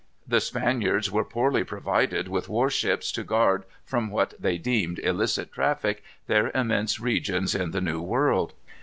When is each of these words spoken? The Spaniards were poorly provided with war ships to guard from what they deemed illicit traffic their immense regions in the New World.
The 0.27 0.41
Spaniards 0.41 1.11
were 1.11 1.23
poorly 1.23 1.63
provided 1.63 2.27
with 2.27 2.49
war 2.49 2.71
ships 2.71 3.11
to 3.11 3.23
guard 3.23 3.65
from 3.85 4.09
what 4.09 4.33
they 4.39 4.57
deemed 4.57 4.97
illicit 4.97 5.53
traffic 5.53 6.03
their 6.25 6.49
immense 6.55 6.99
regions 6.99 7.53
in 7.53 7.69
the 7.69 7.81
New 7.81 8.01
World. 8.01 8.53